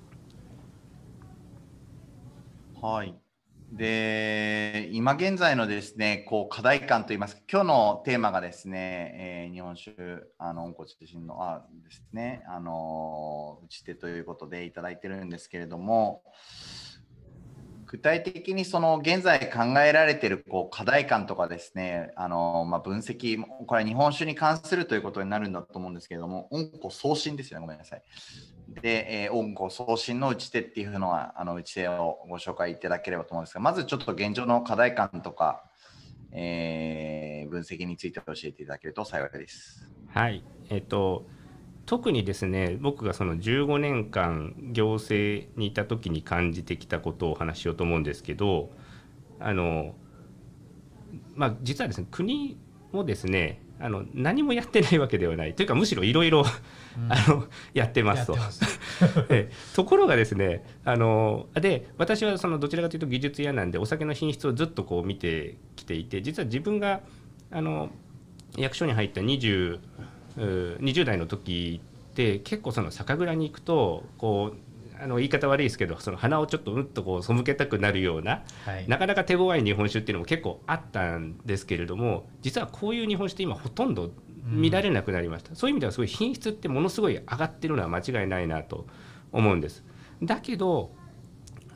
[2.80, 3.25] はい
[3.72, 9.92] で今現在のですねこう課題感といいますか今日のテーマがですね、えー、日本酒
[10.38, 16.22] あの温故知新のあですねあの打ち手ということでいただいてるんですけれども
[17.86, 28.02] 具体的にその現在考えられているこう課題感とかですねあの、まあ、分析これは日本酒に関するということになるんだと思うんですけれども温故送信ですよねごめんなさい。
[28.68, 35.64] で、えー、温故送信の打ち手っていうのは、あの打ち手をご紹介いただければと思うんですが、まずちょっと現状の課題感とか、
[36.32, 39.88] えー、分析について教えていただけると幸いです。
[40.08, 41.26] はい、えっ、と
[41.86, 48.70] 特にですね僕がその15年間行政にいた時に感じてきたことをお話ししようと思うんですけど
[49.38, 49.94] あの
[51.34, 52.58] まあ実はですね国
[52.92, 55.54] もですねあの何もやってないわけではない。
[55.54, 56.44] というかむしろいろいろ
[57.74, 58.36] やってますと。
[59.28, 67.00] えところがですねあので私はそのどちらかというと技術屋なんでお酒の品質をずっとこう見てきていて実は自分が
[67.50, 67.90] あの
[68.56, 69.80] 役所に入った 20,
[70.36, 74.65] 20代の時って結構その酒蔵に行くとこう
[75.00, 84.10] あの言い方悪いですけどその鼻をちょっとうんとこう背けたくなるような、はい、なかなか手強い日本酒っていうのも結構あったんですけれども実はこういう日本酒って今ほとんど
[84.44, 88.86] 見られなくなりました、うん、そういう意味ではすごい品質ってものすごい上がってるのは間違いないなと
[89.32, 89.84] 思うんです。
[90.22, 90.92] だけど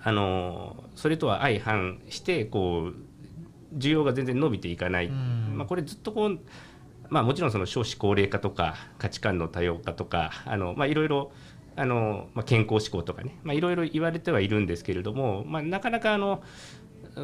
[0.03, 6.41] あのそれとは相反してこう需要が全然伸びていかない、うん、まあ、これずっとこう
[7.11, 11.33] まあ、もちろんその少子高齢化とか価値観の多様化とかあの、まあ、いろいろ
[11.81, 16.43] あの、まあ、健康志向とかね、まあ、いろいろ言われてはいるんですけれども、まあ、なかなかあの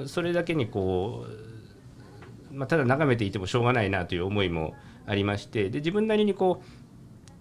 [0.07, 1.27] それだけにこ
[2.51, 4.75] う、まあ、ただ眺めていてもしょうがないなという思いも
[5.07, 6.63] ありましてで自分なりにこ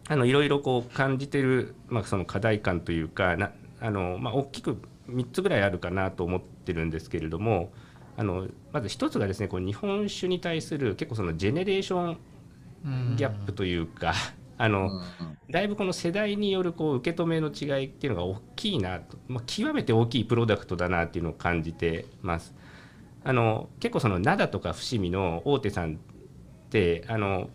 [0.10, 4.78] うあのいろいろこう感じてる、まあ、その課題感というかなあの、まあ、大きく
[5.10, 7.72] 3つぐらいあるかなと思ってるんですけれども
[8.18, 12.18] あのまず1つがですねこう日本酒に対する結構そのジェネレーション
[13.16, 14.14] ギャップというか、
[14.58, 15.04] あの、うんうん、
[15.50, 22.54] だいぶこの世代によるこう受け止めの違いっていうのが大きいなと、まあ、極めて大きいプロダクトだなっていうのを感じてます。
[23.24, 25.98] あの結構その灘とか伏見の大手さんっ
[26.70, 27.50] てあの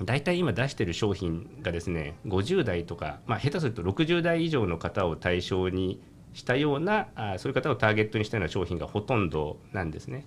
[0.00, 6.00] 大体今出してる商品がですね50代とか、まあ、下手すると60代以上の方を対象に
[6.34, 10.24] したようなあそういう方をターゲットにしたような商品がほとんどなんですね。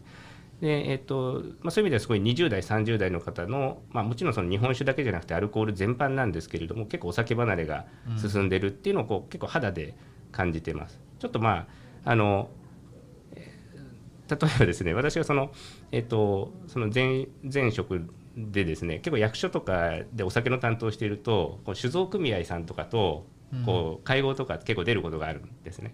[0.62, 7.86] でえっとまあ、そういう意味ではすごい20代30代の方の、まあ、もちろんその日本酒だけじゃなくてアルコール全般なんですけれども結構お酒離れが
[8.18, 9.96] 進んでるっていうのをこう、結構肌で
[10.32, 11.00] 感じてます。
[11.20, 11.68] ちょっとま
[12.06, 12.50] ああの
[13.36, 15.52] 例えばですね私がその,、
[15.92, 23.28] えっと、その前前職でですね結構役所とかでお酒の担当しているとこう酒造組合さんとかと
[23.66, 25.94] こう会合とか結構出ることがあるんですね。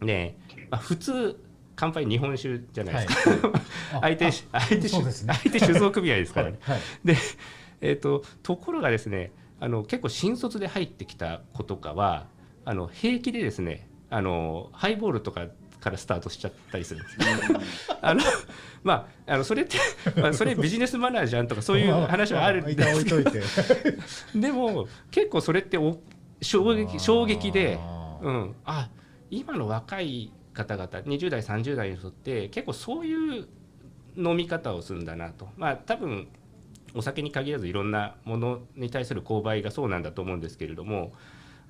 [0.00, 0.36] で、
[0.70, 1.40] まあ、普通
[1.76, 6.58] 乾杯日本酒じゃないですか、はい、 相手相手、ね、相手酒造組合ですからね。
[6.62, 7.16] はいはい、で、
[7.82, 12.26] えーと、ところがですねあの結構新卒で入ってきた子とかは
[12.64, 15.46] あの平気でですねあのハイボールとか
[15.80, 17.16] からスタートしちゃったりするんです、
[18.02, 18.20] あの
[18.82, 19.76] まああのそれって、
[20.20, 23.20] まあ、それビジネスマナーじゃんとかそういう話はあるんですけど。
[24.34, 26.00] でも結構それってお
[26.40, 27.78] 衝撃衝撃で、
[28.22, 28.88] うん、あ
[29.30, 33.48] 今の若い方々20代30代にとって結構そういう
[34.16, 36.28] 飲み方をするんだなとまあ多分
[36.94, 41.12] お酒に限らずいろんなものに対する購買がそうなんだと思うんですけれども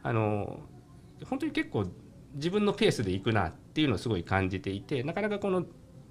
[0.02, 0.60] あの
[1.24, 1.86] 本当に結構
[2.34, 5.64] 自分のペースでいくなっていうのをすごい感じていてなかなかこの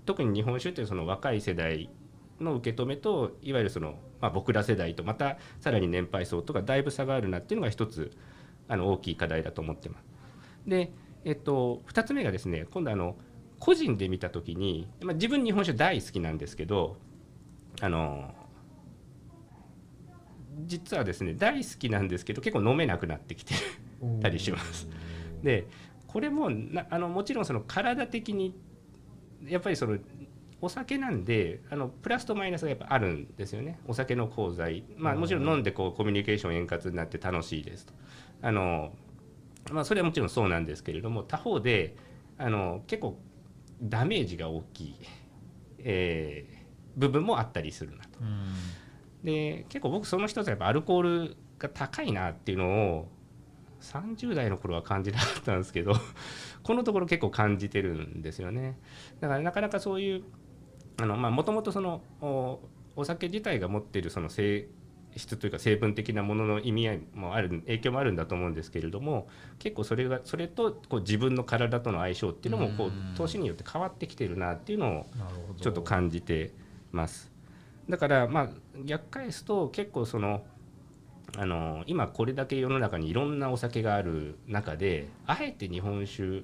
[0.06, 1.90] 特に日本酒っていうその若い世代
[2.40, 8.12] の受け止めといわゆるその、まあ、僕ら世代とまたさらに年配層とかだいぶ差があるなっていうのが一つ
[8.68, 10.06] あの大きい課題だと思ってます。
[10.68, 10.92] で
[11.26, 13.18] えっと、2つ目がですね今度あの
[13.60, 16.98] 個人で見た時に、まあ、自分日本酒大好きなんですけど
[17.82, 18.34] あの
[20.66, 23.56] 実はですね大好きなんですけど結構飲めなくなってきて
[24.22, 24.88] たりします。
[25.44, 25.68] で
[26.08, 28.56] これもなあのもちろんその体的に
[29.46, 29.98] やっぱりその
[30.62, 33.80] お酒なんであのプラスとマイナスがやっぱあるんですよね。
[33.88, 37.94] お酒の功罪まあもちろん飲んでこうコミュニケーション円滑になって楽しいですと。
[38.42, 38.94] あの
[39.72, 41.96] まあ、それはもちろんそうなんですけれども他方で
[42.38, 43.20] あの結構
[43.82, 44.96] ダメージが大きい、
[45.80, 48.20] えー、部分もあったりするなと。
[49.24, 53.08] で結構僕その一つはやっぱアルコールが高いなっていうのを
[53.82, 55.94] 30代の頃は感じなかったんですけど
[56.64, 58.78] このところ結構感じてるんですよね。
[59.20, 60.24] だからなかなかそういう
[61.04, 62.02] もともとその
[62.96, 64.68] お酒自体が持っているその性
[65.16, 69.28] 質というか成分的なものの意味合いもある影響もあるんだと思うんですけれども
[69.60, 75.06] 結構それがそれとこう自分の体との相性っていうのもこう年によって変わってきてるなっていうのを
[75.62, 76.54] ちょっと感じて
[76.92, 77.32] ます。
[77.90, 78.50] だからまあ
[78.84, 80.44] 逆返すと結構その
[81.38, 86.44] あの今これだけ世の中にいろんなお酒がある中であえて日本酒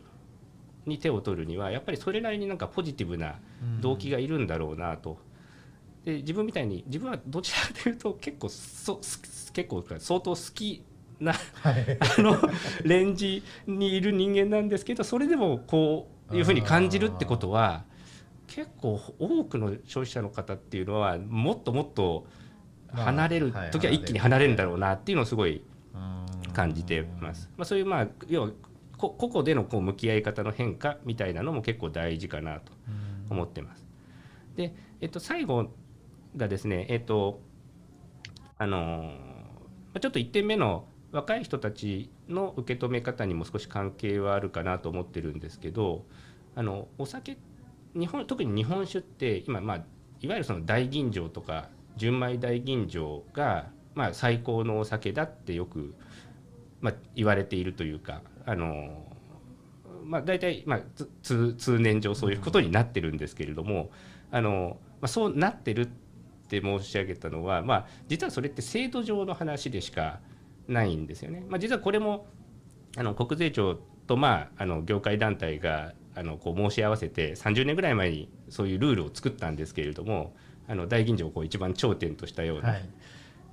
[0.86, 3.36] に手を取るにはやっぱりそれなりになんかポジティブな
[3.82, 5.18] 動機がいるんだろうなと。
[6.06, 9.00] で自分みたいに自分はどちらかというと結構そ
[9.54, 10.84] 結構相当好き
[11.20, 12.38] な、はい、あの
[12.84, 17.84] レンジにいる人間なんですけどそれでもこういうふうに感じるってことは
[18.48, 22.26] 結構多くの消費者の方っていうのはもっともっと
[22.92, 25.64] 離れる時は一気に離れるんだろうなっていうのをすごい
[26.54, 27.50] 感じてます。
[27.56, 28.50] まあ、そういうまあ要は
[28.98, 32.74] 個々でのこう向き合い方の変化みたいなのも結構大事かなと
[33.30, 33.86] 思ってます。
[34.56, 35.72] で、えっと、最後
[36.36, 37.42] がですね、えっと
[38.58, 39.12] あの
[40.00, 46.06] ちょっと1点目の若い人たちの受け止め方にも少し関係はあるかなと思ってるんですけど
[46.56, 47.38] あのお酒
[47.94, 49.78] 日本特に日本酒って今、まあ、
[50.22, 55.94] いわゆるその大吟醸とか純米大吟醸が、まあ、最高のお酒だってよく、
[56.80, 59.04] まあ、言われているというかあの、
[60.06, 60.82] まあ、大体、まあ、
[61.22, 63.92] 通通年上そういうことになってるんですけれども
[64.32, 65.90] あの、まあ、そうなってる
[66.58, 70.20] って申し上げたのは、まあ、実はそれって制度上の話でしか
[70.68, 71.46] ないんですよね。
[71.48, 72.28] まあ、実はこれも
[72.98, 80.36] あの国税庁と、まあ、あの業界団体があのこう申し合わせて30年ぐらい前にそういうルールを作ったんですけれども
[80.68, 82.84] あの大吟醸をこう一番頂点としたような、はい、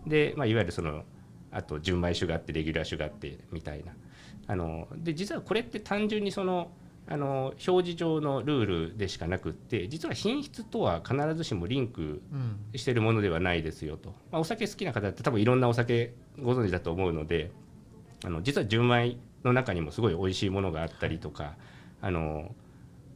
[0.06, 1.04] で、まあ、いわゆるその
[1.52, 3.92] あと純米酒があってレギュラー酒があってみたいな。
[4.50, 6.70] あので実はこれって単純にその
[7.11, 12.21] あの表示上のルールでしかなくって実は品質とは必ずしもリンク
[12.75, 17.51] してるものではないですよと、まあ、お酒好きな方って多分いろんなお酒ご存知だと思うので
[18.25, 21.55] あの実は純米の中にもすごい美味しいものがあったりとか
[22.03, 22.55] あの、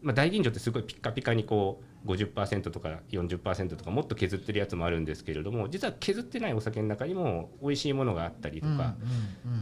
[0.00, 8.94] まあ、大吟醸ってすごいピッカピカにこう50%とか40%とかもっと削ってるやつもあるんですけれども実は削ってないお酒の中にも美味しいものがあったりとか、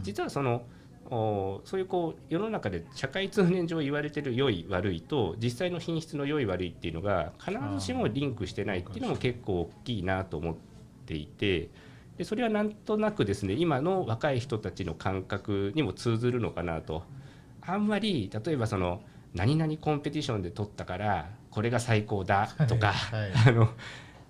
[0.03, 0.63] 実はその
[1.09, 10.55] そういうこう世の中で社会通念上言われてる良い悪いと実際の品質の良い悪いっていうのが必ずしもリンクしてないっていうのも結構大きいなと思っ
[11.05, 11.69] ていて
[12.17, 17.03] でそれはなんとなくですね今の若い人たちの感覚にも通ずるのかなと
[17.61, 19.01] あんまり例えばその
[19.33, 23.69] 何々コンペティションで取ったからこれが最高だとか、はいはい、 あの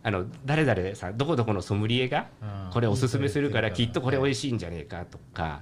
[0.03, 2.27] あの誰々さんどこどこのソムリエが
[2.71, 5.61] これおすすめするからきっとこれ美味しいんじゃねえかとか。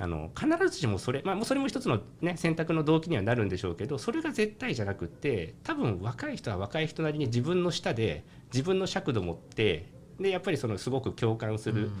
[0.00, 11.92] あの必ずしもそれ、まあ、それも一つの、ね、選択の動機にはなるんでしょうけどそれが絶対じゃなくって多分若い人は若い人なりに自分の舌で自分の尺度を持ってでやっぱりそのすごく共感する、うん、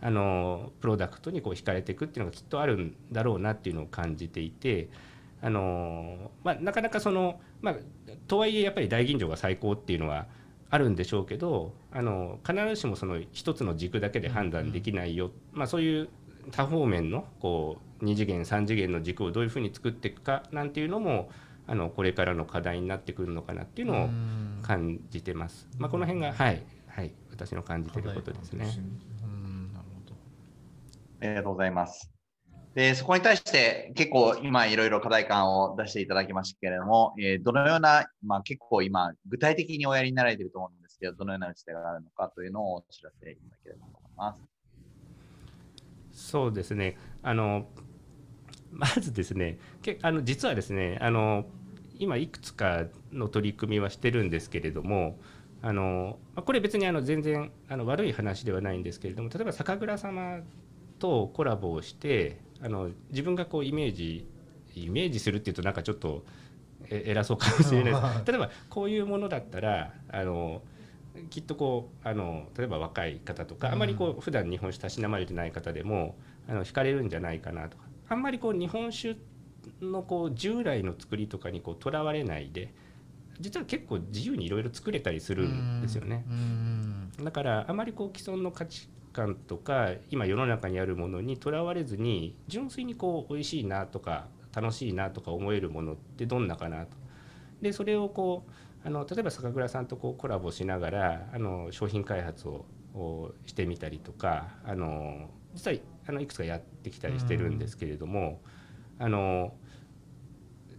[0.00, 4.88] あのプロダクトにこう惹かれていくっていうのがきっとあるんだろうなっていうのを感じていて。
[5.44, 7.74] あのまあ、なかなかその、まあ、
[8.28, 10.26] とはいえやっぱり大吟醸が最高っていうのは
[10.70, 16.08] あるんでしょうけどあの必ずしもその一つの軸だけで判断できないよ、まあ、そういう
[16.50, 21.30] 多方面のこう2次元3次元の軸をどういうふうに作っていくかなんていうのも
[21.66, 24.08] あのこれからの課題になってくるのかなっていうのを
[24.62, 25.68] 感じてます。
[25.78, 28.66] まあ、この辺がはいはい私の感じていることですね。
[31.20, 32.12] ありがとうございます。
[32.74, 44.51] で、そこに対して結構今いろいろ課題感を出していただきましたけれども、えー、どのような、まあ結構今具体的におやりになられていると思うんですけど、どのような打ち手があるのかというのをお知らせいただければと思います。
[46.22, 46.96] そうですね。
[47.22, 47.66] あの
[48.70, 51.44] まずですねけあの実はですねあの
[51.98, 55.18] 今いくつかの取り組みはしてるんですけれども
[55.60, 60.40] あのこれ別にあの全然あの悪い話ではないんですけれども例えば酒蔵様
[60.98, 64.26] とコラボをしてあの自分がこうイメージ
[64.74, 66.24] イメージするっていうとなんかちょっと
[66.88, 68.26] 偉そうかもしれないです。
[68.26, 70.62] 例えばこういうものだったらあの
[71.30, 73.78] きっとこうあの例えば若い方とかあん。
[73.78, 76.16] まりこう普段日本酒たしなまれてない方でも
[76.48, 77.84] あの惹かれるんじゃないかなとか。
[78.08, 79.16] あんまりこう日本酒
[79.80, 82.74] のこう従来の作りとかにとらわれないで
[83.40, 86.24] 実は結構自由にいろいろ作れたりするんですよね。
[87.22, 96.96] だからあまりこう既存の価値観とか今世の中にあるものにとらわれずに純粋にこう美味しいなとか楽しいなとか思えるものってどんなかなと。
[97.60, 98.52] でそれをこう
[98.84, 102.64] あの例えば酒蔵さんとこうコラボしながらあの商品開発を
[103.46, 105.76] してみたりとかあの実は
[106.08, 108.40] あのいくつかやってきたりしてるんですけれども、
[108.98, 109.54] あの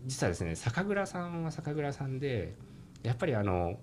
[0.05, 2.55] 実はですね酒蔵さんは酒蔵さんで
[3.03, 3.79] やっぱりあの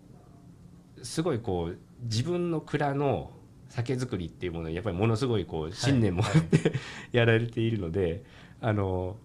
[1.03, 3.31] すごいこう自分の蔵の
[3.69, 6.79] 酒造りっていうものにやっぱりものすごいこう信念もあって、はい、
[7.17, 8.25] やられているので
[8.61, 9.17] あの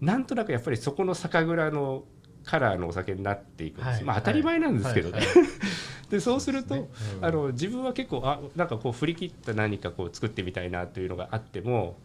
[0.00, 2.04] なんとなくやっぱりそこの酒蔵の
[2.44, 5.20] カラーのお酒になっていくんです、はい、まあ当たり前なんですけどね。
[6.10, 6.88] でそうすると、ね。
[7.18, 11.96] うん、あの自分は結構あなんかこう振り切った何かこう作ってみたいなというのがあっても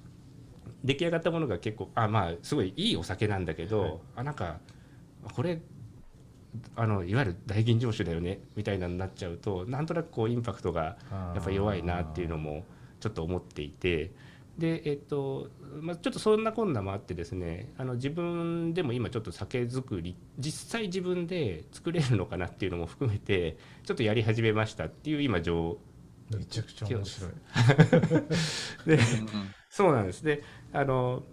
[0.84, 4.60] 出来上がったものが結構あまあすごいいいお酒なんだけど、はい、あなんか
[5.36, 5.62] これ
[6.76, 12.64] あのいわゆる大吟醸酒だよねみたいなになっちゃうとなんとなくこうインパクトがやっぱ弱いなっていうのも
[13.00, 14.12] ちょっと思っていて。
[14.60, 15.50] でえっと
[15.82, 25.78] まあ、ちょっとそんなこんなもあってですねあの自分でも今ちょっと酒造り実際自分で作れるのかなっていうのも含めてちょっとやり始めましたっていう今状
[26.36, 27.32] めちゃくちゃ面白い。
[28.86, 29.00] で
[29.70, 30.24] そうなんです。
[30.24, 30.44] で
[30.74, 31.24] あの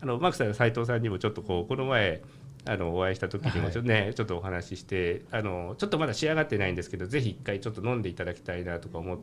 [0.00, 2.22] あのマークさん斎藤さんにもちょっとこうこの前
[2.66, 9.18] あのお会いした時にもちょっとね、はい、ちょっとお話ししてあのちょっとまだ仕上がってないんですけどぜひ一回ちょっと飲んでいただきたいなとか思っ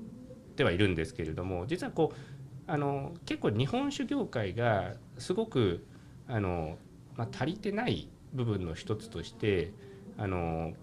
[0.55, 5.85] てはいるんですけれども実はこうあの結構日本酒業界がすごく
[6.27, 6.77] あの、
[7.15, 9.73] まあ、足りてない部分の一つとして
[10.17, 10.73] あの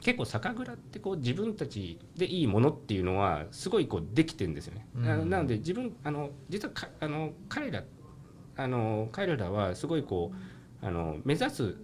[0.00, 4.86] 結構酒蔵ってこう自分たちでいいものっていうのはすごいこうできてるんですよね。
[4.94, 7.82] うんななので自分あの実はかあの彼ら
[8.56, 10.32] あの彼らはすごいこ
[10.82, 11.76] うあの目指す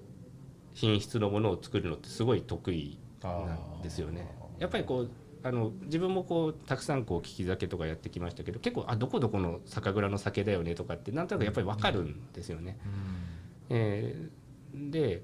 [0.75, 4.31] 品質のものを作るのってすごい得意なんですよね。
[4.59, 5.11] やっぱりこう
[5.45, 12.79] あの自分もこうたくさんこう聞き酒とかやってきましたけど結構あどこどこの酒蔵の酒だよねとかってなんとなくやっぱり分かるんですよね。
[13.71, 15.23] えーで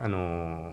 [0.00, 0.72] あの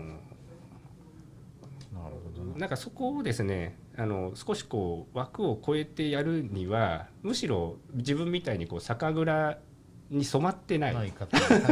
[1.92, 2.54] なるほどね。
[2.58, 9.58] なんかそこをですねあの少しこう枠を超えてやるにはむしろ自分みたいにこう酒蔵
[10.10, 10.94] に染まってない。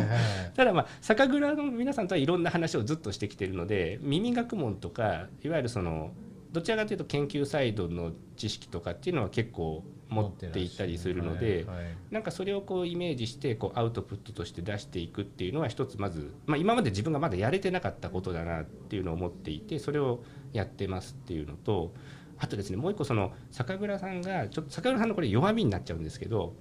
[0.55, 6.12] ただまあ酒蔵の皆さんとはいろんな話をずっとしてきてるので耳学問とかいわゆるその
[6.55, 11.97] どちらかというと研究サイドの知識とかっていうのは結構持っていたりするのではいはい。
[12.13, 21.93] なんかそれをこうイメージしてこうアウトプットとして出していくっていうのは一つまず、まあ、今まで自分がまだやれてなかったことだなっていうのを思っていてそれをやってますっていうのと
[22.39, 26.55] あとですねもう一個その酒蔵さんがちょっと酒蔵さんのこれ弱みになっちゃうんですけど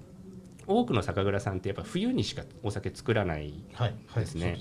[0.68, 3.54] 多くの酒蔵さんってやっぱ冬にしかお酒作らない
[4.16, 4.58] ですね。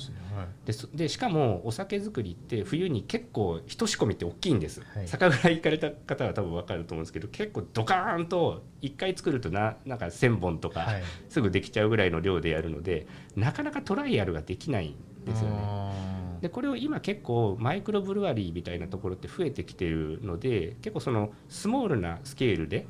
[0.94, 5.08] でしかもお酒作りって冬に結構一仕込みって大きいんです、はい。
[5.08, 11.02] 酒蔵行かれた方は多分分かると思うんですけど結構ドカーンと1回作るとななんか1,000本とかはい。
[11.28, 16.22] すぐできちゃうぐらいの量でやるのでなかなかトライアルができないんですよね。
[16.42, 22.88] でこれを今結構マイクロブルワリーみたいなところって増えてきてるので結構そのスモールなスケールで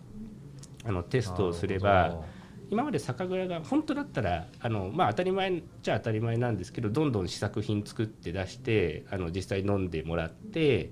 [0.84, 2.24] あのテストをすれなば
[2.72, 10.90] 今まで酒蔵が本当だったらあの、まあ、当たり前っちゃ当たり前なんですけどどんどん試作品作って出してあの実際飲んでもらって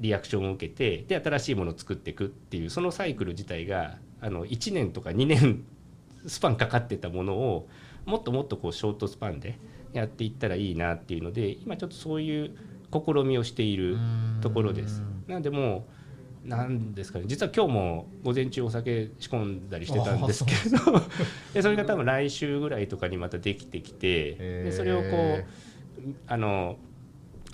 [0.00, 5.62] リアクションを受けてで新しいものを作っていくっていうそのサイクル自体があの1年とか2年
[6.26, 7.68] スパンかかってたものを
[8.06, 9.58] もっともっとこうショートスパンで
[9.92, 12.56] やっていったらいいなっていうので今ちょっとそういう
[12.90, 13.98] 試みをしている
[14.40, 15.02] ところです。
[15.26, 15.97] なんでもう
[16.48, 17.24] なんですかね。
[17.26, 21.00] 実は今日も午前中お酒仕込んだりしてたんですけど。
[21.52, 24.34] で それが多分来週ぐらいとかにまたできてきて。
[24.34, 25.44] でそれをこへ
[26.00, 26.78] うあの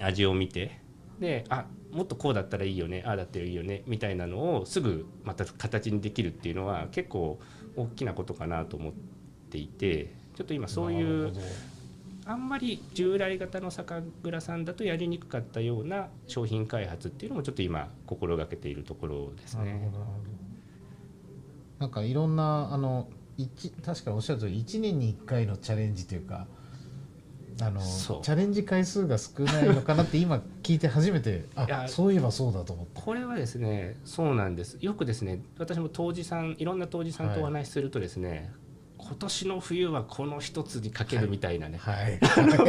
[0.00, 0.78] 味を見て。
[1.20, 3.02] であもっとこうだったらいいよね。
[3.04, 3.82] ああだったらいいよね。
[3.86, 7.40] みたいなのをすぐまた形にできるっていうのは結構
[7.76, 8.92] 大きなことかなと思っ
[9.50, 10.24] ていて。
[10.34, 11.32] ちょっと今そういう
[12.26, 19.90] あんまり従来型の酒蔵さんだとやりにくかったような商品開発っていうのもちょっと今心がけているところですね。
[21.78, 26.46] なんかいろんなあの一確かにおっしゃる通り1年に1回のチャレンジというか
[27.60, 34.78] あのチャレンジ回数が少ないのかなって今聞いて初めて あそういえばそうだと思ってこれはですねそうなんです。
[34.80, 38.52] よくですね私も杜氏さんいろんな杜氏さんとお話しするとですね、
[39.06, 42.18] 今年の冬はこの一つにかけるみたいなね、はい。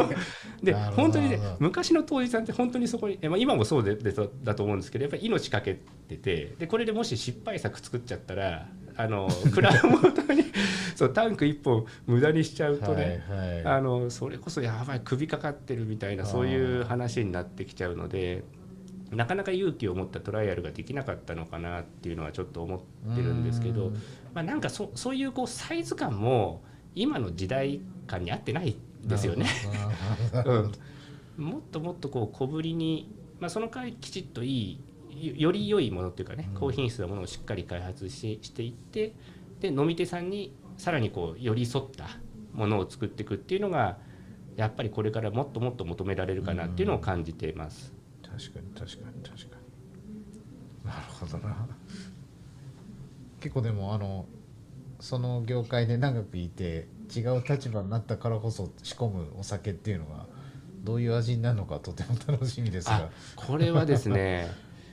[0.62, 1.02] でなるほど。
[1.04, 4.14] 本当にね昔の杜氏さんって本当にそこに、えまあ、今もそうでで
[4.44, 8.68] だと思うんですけどやっぱり命かけててでこれでもし失敗作作っちゃったら
[8.98, 10.46] あの 蔵元に
[10.96, 13.66] そうタンク1本無駄にしちゃうとね、はいはい。
[13.66, 18.44] あのそれこそやばい首かかってるみたいなそういう話になってきちゃうので
[19.16, 22.78] なかなか勇気を持ったトライアルができなかったのかなっていうのはちょっと思
[23.12, 23.94] ってるんですけどうん
[24.34, 26.62] まあ、なんかそそういうこうサイズ感も
[26.94, 29.46] 今の時代感に合ってないですよね。
[31.38, 33.10] うん、もっともっとこう小ぶりに、
[33.40, 39.14] まあ、その代わりきちっといいよより良いものっていうかねうん高品質なものをしっかり開発ししていって
[39.62, 42.08] で飲み手さんにさらにこう寄り添った
[42.54, 43.98] ものを作っていくっていうのが
[44.58, 47.95] やっぱりこれからもっともっと求められるかなっていうのを感じています。
[48.38, 49.58] 確かに確かに確か
[50.84, 50.90] に。
[50.90, 51.68] なるほどな。
[53.40, 54.26] 結構でもあの
[55.00, 60.26] その業界で長くいて違う立場になったからこそ仕込むお酒っていうのが
[60.84, 64.52] どういう味になるのかとても楽しみですあがこれはですね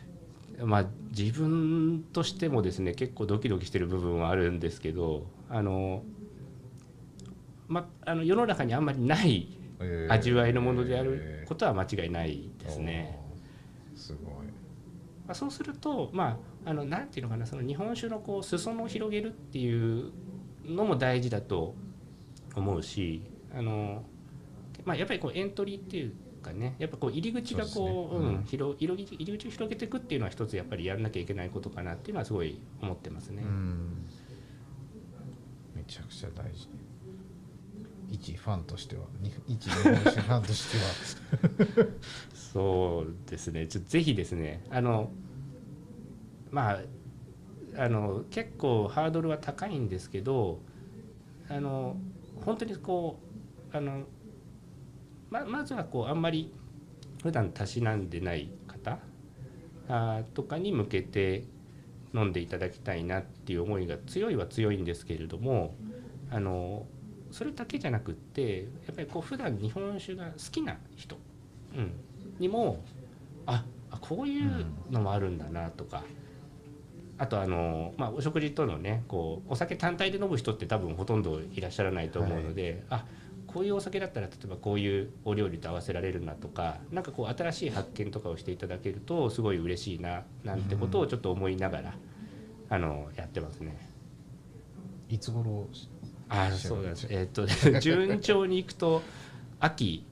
[0.63, 0.87] まあ
[1.17, 6.05] 自分としてもですね結構ドキドキしてる部分はあるんですけどあの,、
[7.69, 9.49] ま、あの世の中にあんまりない
[9.83, 10.13] えー。
[10.13, 13.15] 味わいのものであることは間違いないですね。
[13.17, 13.22] おー
[14.03, 14.47] すごい。
[15.25, 20.11] まあ、そうするとまああのなんていうのかなその日本酒のこう裾野を広げるっていう
[20.65, 21.75] のも大事だと
[22.57, 23.23] 思うし
[23.55, 24.03] あの、
[24.85, 27.87] まあ、やっぱりこうエントリーっていうかねやっぱこう入り口がこうですね。
[27.87, 28.45] うんうん。
[28.45, 33.43] 広入り口入り口を広げていくっていうのは一つやっぱりやらなきゃいけないことかなっていうのはすごい思ってますね。
[33.45, 34.07] うん。
[35.77, 36.69] めちゃくちゃ大事
[38.13, 39.05] 一ファンとしては
[39.49, 41.87] 一日本酒ファンとしては。
[42.35, 43.67] そうですね。
[43.67, 44.63] ちょぜひですね。
[44.71, 45.11] あの
[46.51, 46.81] まあ
[47.75, 50.61] あの結構ハードルは高いんですけど
[51.49, 51.97] あの
[52.45, 53.19] 本当にこ
[53.73, 54.05] うあの
[55.31, 56.53] ままずはこうあんまり
[57.23, 58.99] 普段たしなんでない方
[59.89, 61.45] あとかに向けて
[62.15, 65.75] 飲んでいただきたいなっていう思いが強いは強いんですけれども
[66.31, 66.87] あの
[67.33, 71.17] それだけじゃなくってやっぱりこう普段日本酒が好きな人、
[71.75, 71.93] うん、
[72.39, 72.85] にも
[73.47, 76.05] ああこういうのもあるんだなとか。
[77.19, 83.05] あとあの、まあ、お食事とのねこうお酒単体で飲む人って多分ほとんどいらっしゃらないと思うので、はい、あ
[83.47, 91.95] こういうお酒だったら例えばこういうお料理と合わせられるなとか何かこう新しい発見とかをしていただけるとすごい嬉しいななんてことをちょっと思いながら、
[92.71, 93.89] あのやってますね。
[95.09, 95.69] いつ頃
[96.33, 96.83] あそう。
[96.83, 97.47] ですえー、っと
[97.81, 99.03] 順調にいくと
[99.61, 100.05] 秋。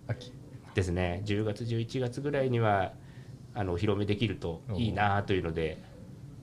[0.75, 1.23] ですね。
[1.25, 2.93] 10月11月ぐらいには
[3.55, 5.83] あのお披露目できるといいなというので、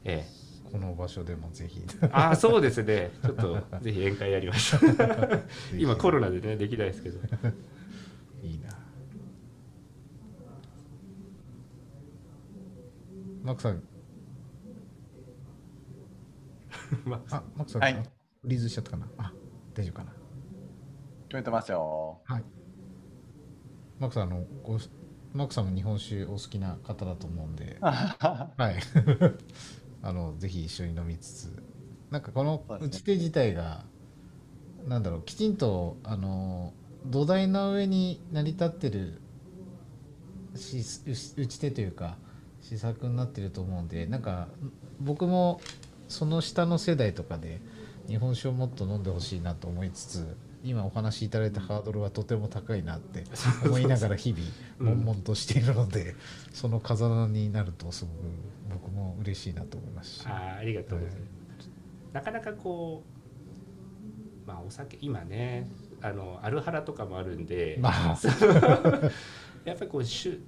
[0.03, 1.81] ええ、この場所でもぜひ。
[2.11, 3.11] あそうですね。
[3.23, 5.43] ちょっとぜひ宴会やりましょう。
[5.79, 7.19] 今コロナでねできないですけど。
[8.43, 8.69] いいな。
[13.43, 13.81] マッ クさん。
[17.31, 17.93] あマックさん、はい、
[18.41, 19.07] フリーズしちゃったかな。
[19.17, 19.33] あ
[19.77, 20.11] 大丈夫かな？
[21.29, 22.19] 聞こえてますよ。
[22.25, 22.43] はい。
[23.99, 24.79] マックさんあのご
[25.33, 27.77] マックさんも日本酒お好きな方だと思うんで。
[27.81, 28.81] はい。
[30.01, 31.63] あのぜひ一緒に飲みつつ。
[32.09, 33.85] なんかこの打ち手自体が、
[34.87, 36.73] なんだろうきちんとあの
[37.05, 39.21] 土台の上に成り立ってる
[40.55, 40.77] し
[41.37, 42.17] 打ち手というか
[42.61, 44.47] 試作になってると思うんでなんか
[45.01, 45.59] 僕も
[46.07, 47.61] その下の世代とかで
[48.07, 53.23] 日本酒をもっと飲んでほしいなと思いつつ今お話しいただいたハードルはとても高いなって
[53.65, 56.15] 思いながら日々悶々としているので、
[56.51, 58.15] その風穴になるとすごく
[58.81, 60.27] 僕も嬉しいなと思いますし。
[60.27, 61.21] あありがとうございま
[61.61, 61.69] す、
[62.13, 65.69] なかなかこうまあお酒今ね
[66.01, 68.17] あのアルハラとかもあるんで、まあ、
[69.65, 70.39] やっぱりこう主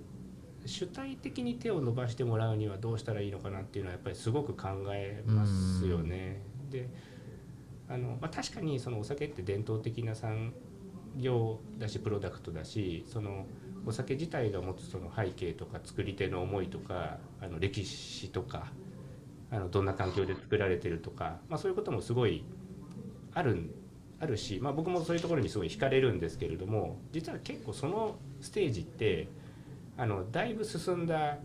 [0.65, 6.41] 主体的に手を伸ばしてもらうにはどうしたらいいのかなっていうのはやっぱりすごく考えますよね。
[6.69, 6.89] で
[7.89, 10.53] あの、まあ、確かにそのお酒って伝統的な産
[11.17, 13.45] 業だしプロダクトだしその
[13.85, 18.67] お酒自体が持つその背景とか作り手の思いとかあの歴史とか
[19.51, 22.43] あのどんな環境で作られてるとか、まあ、そういうこともすごい
[23.33, 23.73] ある
[24.21, 29.27] あるし、まあ、僕もそういうところにすごい惹かれるんですけれども実は結構そのステージって
[29.97, 31.37] あのだいぶ進んだ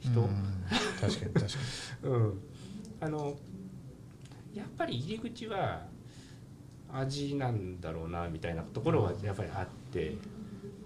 [0.00, 0.28] 人。
[1.00, 1.46] 確かに確か
[2.02, 2.40] に、 うん、
[3.00, 3.36] あの
[4.54, 5.86] やっぱり入り口は
[6.92, 10.16] 味なんだろうなみたいなところはやっぱりあって、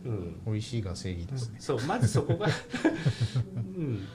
[0.05, 1.57] うん、美味しいが正義ですね。
[1.61, 2.47] そうまずそこが、
[3.55, 4.07] うん、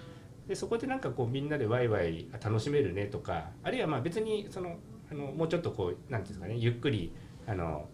[0.48, 4.78] でそこでなんかこうみんなでワイワイ楽しめるねとかあるいはまあ別にその
[5.12, 7.12] あのもうちょっとこうなんていうんですかねゆっくり
[7.46, 7.88] あの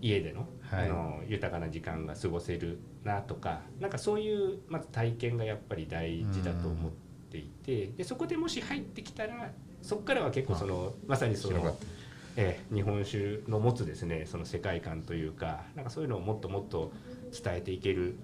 [0.00, 6.92] 家でのはい、あの豊かな時間が過ごせるなとかなんかそういうまず体験がやっぱり大事だと思っ
[7.28, 9.50] ていてでそこでもし入ってきたら
[9.82, 11.76] そこからは結構そのまさにその、
[12.36, 16.92] えー、日本酒の持つですねその世界観というかなんかそういうのをもっともっと
[17.32, 18.16] 伝えていける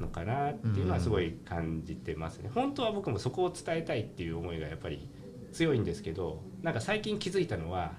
[0.00, 2.50] のかなっていうのはすごい感じてますね。
[2.54, 5.08] 本当は僕もそこを伝えたいっていう思いがやっぱり
[5.52, 7.92] 強いんですけどなんか最近気づいたのは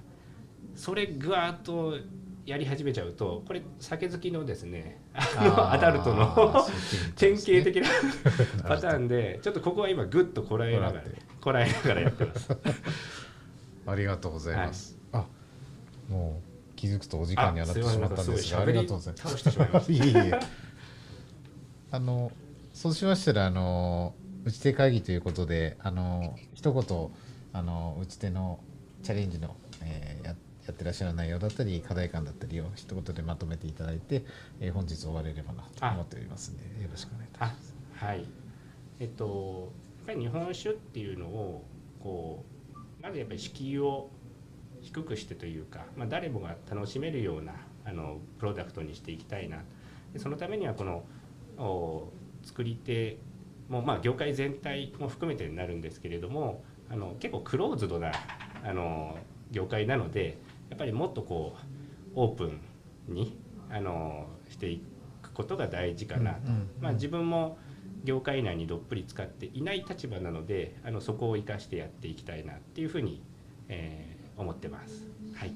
[0.75, 1.97] それぐわっと
[2.45, 6.65] やり始めちゃうとこれ酒好きのですねあのアダルトの
[7.15, 7.89] 典型的な
[8.67, 11.03] パターンでちょっとここは今グッとこらえながら
[11.39, 12.49] こらえながらやってます。
[13.85, 16.41] ありがとうございます、はい、あも
[16.71, 19.91] う気づくとお時間にはなってしまったんですがありがとうございます。
[19.91, 20.39] いえいえ。
[21.91, 22.31] あの
[22.73, 27.09] そうしましたらあの打ち手会議ということであの一言
[27.53, 28.59] あの打ち手の
[29.03, 34.23] チャレンジの、えー、やってやってらっしゃる内容だったり課題感だったりを一言でまとめていただいて、
[34.59, 37.75] えー、本日終われればなと思っておりますのでよろしくお願いいたします。
[37.95, 38.25] はい。
[38.99, 39.71] えっと、
[40.07, 41.65] やっぱり日本酒っていうのを
[41.99, 44.09] こうまずやっぱり敷居を
[44.81, 47.53] 低くしてというか、まあ、誰もが楽しめるような
[47.85, 49.57] あのプロダクトにしていきたいな。
[50.13, 51.03] でそのためにはこの
[51.57, 52.11] お
[52.43, 53.17] 作り手
[53.69, 58.11] もまあ業界全体も含めてになるんですけれどもあの結構クローズドな
[58.63, 59.17] あの
[59.51, 60.37] 業界なので
[60.69, 62.61] やっぱりもっとこうオープン
[63.13, 63.37] に
[63.69, 64.81] あのしてい
[65.21, 67.57] くことが大事かなと、まあ、自分も
[68.03, 73.23] 業界内にどっぷり使っていない立場なのであのそこを生かしてやっていきたいなっていうふうに、
[73.69, 75.07] えー、思ってます。
[75.35, 75.53] はい、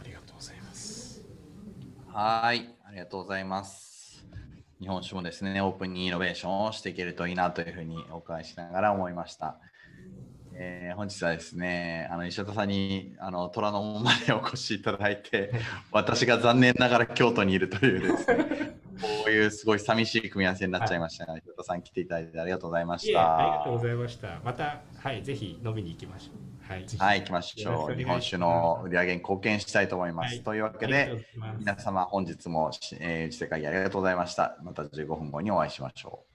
[0.00, 1.24] ありがとうございます。
[2.08, 4.24] はい、ありがとうございます。
[4.80, 9.58] 日本酒もですね、オープンにイノベーションをしていけるといいなというふうにお伺いしながら思いました。
[10.56, 15.52] えー本日はですね、あの石田さんにあの虎ノ門までお越しいただいて、
[15.90, 23.64] 私が残念ながら京都にいるというですね、こういうすごい寂しい組み合わせになっちゃいましたが、石田さん来ていただいてありがとうございましいえ、ありがた。
[23.64, 24.40] とうございました。
[24.44, 26.72] また、はい、ぜひ飲みに行きましょう。
[26.72, 26.86] はい。
[26.98, 27.96] はい、行きましょう。
[27.96, 30.34] 日本酒の売り上げに貢献したいと思います。
[30.34, 31.26] はいというわけで、
[31.58, 34.56] 皆様本日も、えー、内世界ありがとうございました。
[34.62, 36.33] また15分後にお会いしましょう。